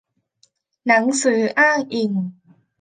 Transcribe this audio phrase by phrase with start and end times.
[0.87, 2.11] หนังสืออ้างอิง